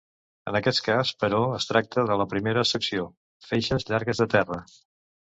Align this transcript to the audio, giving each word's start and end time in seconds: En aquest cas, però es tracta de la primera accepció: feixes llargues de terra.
En 0.51 0.55
aquest 0.59 0.79
cas, 0.85 1.09
però 1.23 1.41
es 1.57 1.67
tracta 1.71 2.05
de 2.11 2.17
la 2.21 2.25
primera 2.31 2.63
accepció: 2.67 3.03
feixes 3.49 3.85
llargues 3.91 4.23
de 4.23 4.27
terra. 4.35 4.59